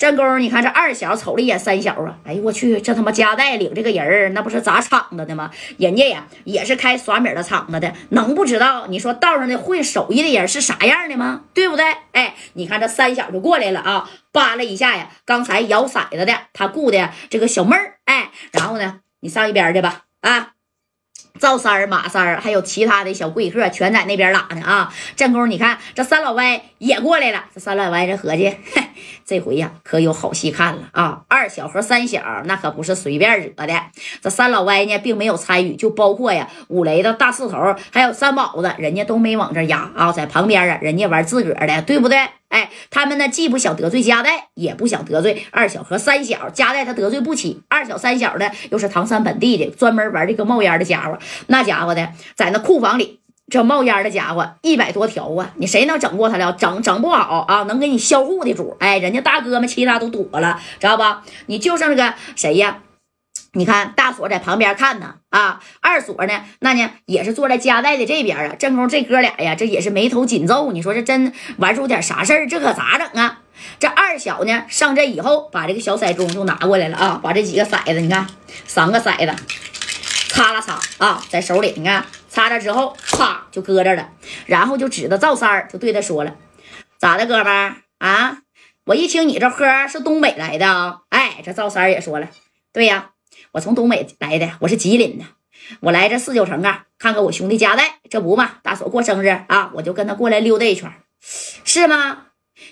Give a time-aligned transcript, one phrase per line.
[0.00, 5.50] 正宫，你看这二小瞅了一眼三小啊，哎呦我去，这他妈夹带领这个人儿，那不是砸场子的吗？
[5.76, 8.86] 人家呀也是开耍米的场子的，能不知道？
[8.86, 11.42] 你说道上的会手艺的人是啥样的吗？
[11.52, 11.84] 对不对？
[12.12, 20.52] 哎，你看这三小就过来了啊，扒拉一下呀，刚才摇骰子的他雇的这个小妹儿，哎，然后呢，你上一边去吧，啊。
[21.40, 24.92] 赵三儿、马三儿，还有其他的小贵客，全在那边拉呢啊！
[25.16, 27.46] 正宫，你看这三老歪也过来了。
[27.54, 28.54] 这三老歪这合计，
[29.24, 31.22] 这回呀可有好戏看了啊！
[31.28, 33.74] 二小和三小那可不是随便惹的。
[34.20, 42.18] 这三老歪呢，并没有参与，就包括呀五雷的大四头，还有三宝子，人家都没往这压啊，在旁边啊，人家玩自个儿的，对不对？
[42.50, 46.50] 哎，他们呢既不想得罪加代，也不想得罪二小和三小。
[46.50, 51.18] 加代他得罪不起，二小三小呢又是唐山本地的，专门玩这个冒烟的家伙。
[51.46, 55.52] 那家伙的在那库房里，这冒烟的家伙一百多条啊！
[55.56, 56.52] 你谁能整过他了？
[56.52, 58.76] 整整不好啊，能给你销户的主。
[58.80, 61.22] 哎，人家大哥们其他都躲了，知道吧？
[61.46, 62.82] 你就剩这个谁呀？
[63.52, 68.54] 你看大锁在旁边看呢，啊，二锁呢，那呢也是坐在加代的这边啊。
[68.54, 70.70] 正宫这哥俩呀，这也是眉头紧皱。
[70.70, 73.40] 你说这真玩出点啥事儿，这可咋整啊？
[73.80, 78.26] 这二小呢上阵以后，把这个小骰盅就拿过来了啊，把这几个骰子，你看
[78.66, 79.34] 三个骰子，
[80.28, 84.10] 擦啦擦啊，在手里，你看擦着之后，啪就搁这了，
[84.46, 86.36] 然后就指着赵三儿，就对他说了
[86.98, 88.38] ：“咋的，哥们儿啊？
[88.86, 91.00] 我一听你这喝是东北来的啊？
[91.10, 92.28] 哎，这赵三儿也说了，
[92.72, 93.10] 对呀。”
[93.52, 95.24] 我从东北来的，我是吉林的，
[95.80, 100.92] 我来这四九城啊，看看我兄弟家带，这不嘛，大锁过生日啊，我就跟他过来溜达一圈，
[101.64, 102.26] 是吗？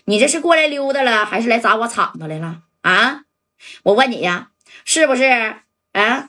[0.04, 3.22] 你这是过来溜达了，还是来砸我场子来了啊？
[3.84, 4.50] 我问你呀，
[4.84, 5.24] 是不是？
[5.92, 6.28] 啊，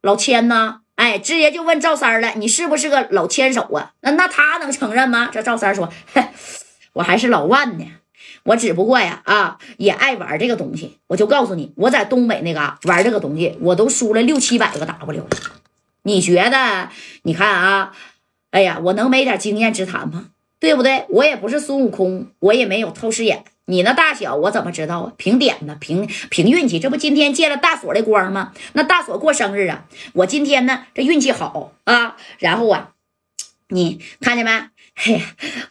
[0.00, 0.80] 老千呢？
[0.94, 3.92] 哎，直接就问赵三了，你是不是个老千手啊？
[4.00, 5.28] 那那他能承认吗？
[5.32, 5.92] 这赵三说，
[6.94, 7.84] 我还是老万呢。
[8.44, 10.98] 我只不过呀，啊，也爱玩这个东西。
[11.08, 15.28] 我就告诉你，我在东北那嘎玩这个东西，我都输了六七百个 W 了。
[16.02, 16.90] 你觉得？
[17.22, 17.92] 你看啊，
[18.50, 20.26] 哎呀，我能没点经验之谈吗？
[20.60, 21.04] 对不对？
[21.08, 23.44] 我也不是孙悟空，我也没有透视眼。
[23.66, 25.12] 你那大小，我怎么知道啊？
[25.16, 26.78] 凭点子，凭凭运气。
[26.78, 28.52] 这不今天借了大锁的光吗？
[28.74, 32.16] 那大锁过生日啊，我今天呢这运气好啊。
[32.38, 32.90] 然后啊，
[33.74, 34.52] 你看见没？
[34.94, 35.20] 嘿，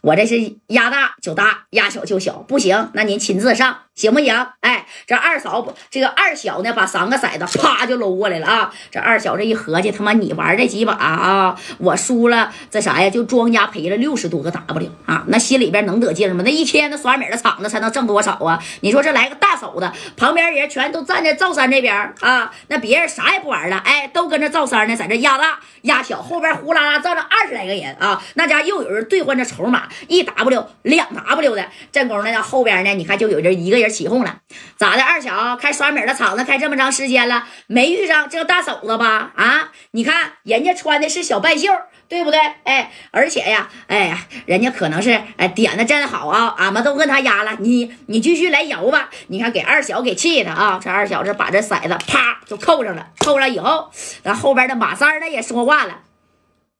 [0.02, 3.83] 我这是压大就大，压小就小，不行，那您亲自上。
[3.94, 4.34] 行不行？
[4.60, 8.72] 哎，这二嫂，这个二小呢，把三个骰子啪就搂过来了啊！
[8.90, 13.08] 这二小这一合计，他妈你玩这几把啊，我输了，这啥呀？
[13.08, 15.22] 就庄家赔了六十多个 W 啊！
[15.28, 16.42] 那心里边能得劲吗？
[16.44, 18.60] 那一天那耍米的场子才能挣多少啊？
[18.80, 28.20] 你说这来个大手的，旁边人全都站在赵三这边啊，那别人啥也不玩了，哎，都跟着赵三呢，在这压大压小，后边呼啦啦站着二十来个人啊！
[28.34, 33.83] 那家又有人兑换着筹码，一 W 两 W 的，正宫那后边呢，你看就有人一个人。
[33.88, 34.40] 起哄了，
[34.76, 35.02] 咋的？
[35.04, 39.32] 二小开耍米的场子开这么长时间了，没遇上这个大嫂子吧？
[39.36, 41.68] 啊，你看人家穿的是小半袖，
[42.08, 42.40] 对不对？
[42.64, 49.10] 哎，而且呀，哎呀，人家可能是哎点的真好啊，俺们都跟他压了，你你继续来摇吧。
[49.28, 53.90] 你看给二小给气的啊，这二小子把这骰子啪就扣上了，扣上以后，
[54.22, 56.00] 咱后边的马三呢也说话了，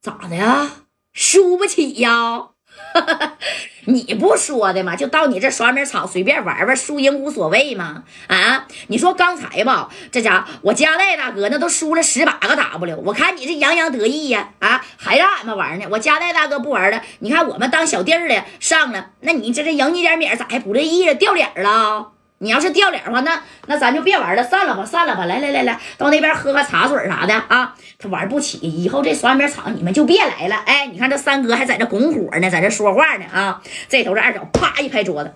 [0.00, 0.70] 咋的呀？
[1.12, 2.53] 输不起呀？
[3.86, 4.96] 你不说的吗？
[4.96, 8.04] 就到你这耍米场随便玩玩，输赢无所谓吗？
[8.28, 15.86] 啊，你说刚才吧，这家我加代大哥那都输了十八个 W，我看你这洋洋得意呀，啊，还让俺们玩呢。
[15.90, 21.14] 我加代大哥不玩了，你看我们当小弟儿的上了，那你这这赢你点米，咋还不乐意了？
[21.14, 22.13] 掉脸了？
[22.38, 25.24] 你要是掉脸的话，那那咱就别玩了，散了吧，散了吧。
[25.24, 27.74] 来来来来，到那边喝喝茶水啥的啊。
[27.98, 30.56] 他玩不起，以后这耍米场你们就别来了。
[30.66, 33.62] 哎，你看这三哥还在这拱火呢，在这说话呢啊。
[33.88, 35.32] 这头这二小啪一拍桌子，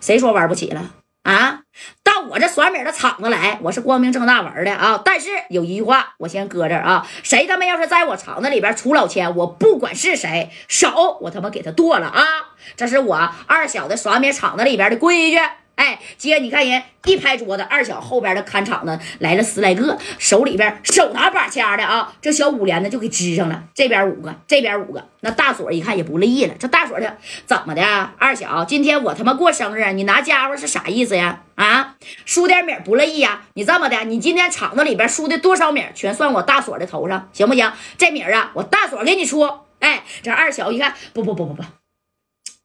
[0.00, 0.90] 谁说玩不起了
[1.24, 1.60] 啊？
[2.04, 5.00] 到我这耍米的场子来，我是光明正大玩的啊。
[5.04, 7.04] 但是有一句话，我先搁这儿啊。
[7.24, 12.22] 谁他妈要是在我场子里边出老千，我不管是谁，手我他妈给他剁了啊。
[12.76, 15.38] 这是我二小的耍米场子里边的规矩。
[15.82, 23.64] 哎，接你看人一拍桌子，二小后边的看场的来了十来个，手里边手拿把掐的啊，这小五连的就给支上了。
[23.74, 25.04] 这边五个，这边五个。
[25.22, 27.82] 那大锁一看也不乐意了，这大锁的怎么的？
[28.16, 31.40] 二小，今天我他妈过生日，你拿家伙是啥意思呀？
[31.56, 33.42] 啊，输点米不乐意呀？
[33.54, 37.72] 你这么的，你今天场子里边输的多少米，全算我大锁的头上，行不行？
[37.98, 39.50] 这米啊，我大锁给你出。
[39.80, 41.81] 哎，这二小一看，不不不不不。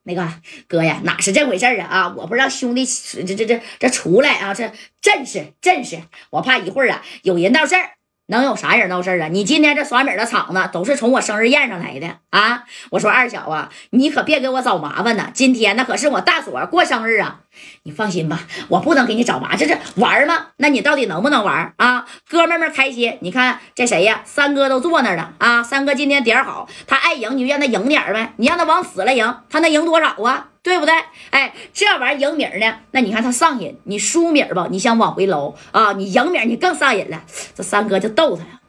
[0.07, 0.25] 那个
[0.67, 1.85] 哥呀，哪是这回事啊？
[1.85, 4.71] 啊，我不知道兄弟这这这这出来啊，这
[5.01, 5.99] 阵势阵势，
[6.29, 7.91] 我怕一会儿啊有人闹事儿，
[8.27, 9.27] 能有啥人闹事儿啊？
[9.27, 12.65] 你今天这耍米的场子都是从我生日宴上来的啊！
[12.91, 15.31] 我说二小啊，你可别给我找麻烦呢。
[15.33, 17.39] 今天那可是我大锁过生日啊，
[17.83, 20.49] 你放心吧，我不能给你找麻烦，这是玩吗？
[20.57, 22.05] 那你到底能不能玩啊？
[22.29, 24.21] 哥们们开心，你看这谁呀？
[24.23, 25.63] 三哥都坐那儿了啊！
[25.63, 30.49] 三哥今天点好，他爱赢你就让他赢点呗，你让他往死了赢，他能赢多少啊？
[30.61, 30.93] 对不对？
[31.31, 35.93] 哎，这玩意儿赢米呢，那你看他上瘾，你输米吧，你想往回搂啊？
[35.93, 37.23] 你赢米你更上瘾了。
[37.55, 38.59] 这三哥就逗他呀，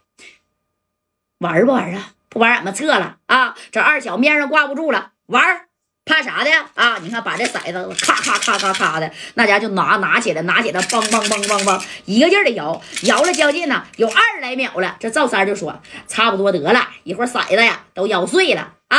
[1.41, 2.13] 玩不玩啊？
[2.29, 3.55] 不玩俺们撤了啊！
[3.71, 5.63] 这二小面上挂不住了，玩。
[6.05, 6.97] 怕啥的啊？
[7.03, 14.97] 你看，把这骰子咔咔咔咔咔的，那家就拿拿起来，拿起来，梆梆梆梆梆，一个劲的摇，摇了将近呢有二十来秒了。
[14.99, 18.99] 这赵三就说：“差不多得了，一会儿骰子呀都摇碎了啊，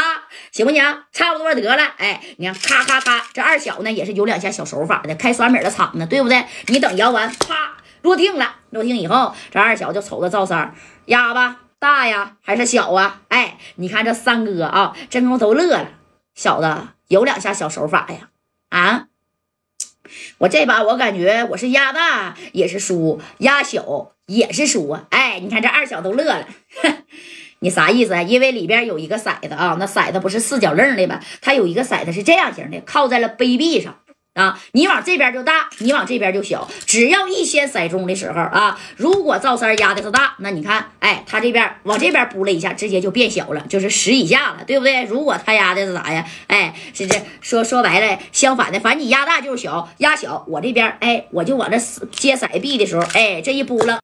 [0.52, 0.84] 行不行？
[1.12, 1.84] 差不多得了。
[1.98, 6.46] 哎，你看，咔咔咔，这二小呢也是有两下小手法的，开酸米的厂子，对不对？
[6.68, 7.72] 你等摇完，啪
[8.04, 13.22] 落定了，落定以后，这二小就瞅着赵三，压吧大呀还是小啊？
[13.30, 15.90] 哎，你看这三哥啊，真功都乐了，
[16.36, 16.90] 小子。
[17.08, 18.30] 有两下小手法呀，
[18.70, 19.08] 啊！
[20.40, 25.08] 我这把我感觉我是压大也是输，压小也是输啊！
[25.10, 26.48] 哎，你看这二小都乐了，
[27.62, 28.22] 你啥意思啊？
[28.22, 31.20] 因为里边有一个骰子啊，那骰子不是四角楞的吧？
[31.42, 34.00] 它有一个骰子是这样型的，靠在了杯壁上。
[34.39, 36.65] 啊，你往这边就大，你往这边就小。
[36.86, 45.03] 只要一先塞中的时候啊，如果赵三压的是大，那你看，哎，他这边往这边拨了一下，直接就变小了，就是十以下了，对不对？
[45.03, 46.25] 如果他压的是啥呀？
[46.47, 51.77] 哎，这这说说白了，相反的，反正你压大就是小，压小，我这边哎，我就往这
[52.09, 54.00] 接塞币的时候，哎，这一拨了。